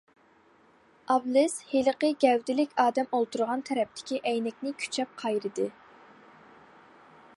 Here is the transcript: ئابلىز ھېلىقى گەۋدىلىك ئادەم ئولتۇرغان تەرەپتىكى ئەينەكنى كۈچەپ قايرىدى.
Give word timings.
ئابلىز 1.15 1.57
ھېلىقى 1.73 2.09
گەۋدىلىك 2.25 2.73
ئادەم 2.85 3.13
ئولتۇرغان 3.17 3.63
تەرەپتىكى 3.69 4.19
ئەينەكنى 4.31 4.75
كۈچەپ 4.81 5.15
قايرىدى. 5.23 5.71